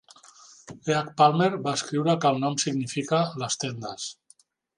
[0.75, 0.77] E.
[1.01, 1.11] H.
[1.21, 4.09] Palmer va escriure que el nom significa "les tendes".